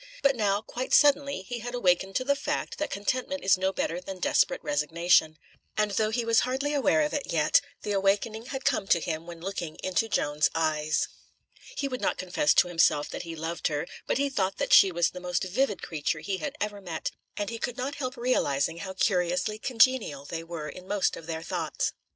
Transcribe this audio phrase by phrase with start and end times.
[0.23, 4.01] But now, quite suddenly, he had awakened to the fact that contentment is no better
[4.01, 5.37] than desperate resignation;
[5.77, 9.27] and though he was hardly aware of it yet, the awakening had come to him
[9.27, 11.07] when looking into Joan's eyes.
[11.77, 14.91] He would not confess to himself that he loved her, but he thought that she
[14.91, 18.77] was the most vivid creature he had ever met, and he could not help realising
[18.79, 21.93] how curiously congenial they were in most of their thoughts.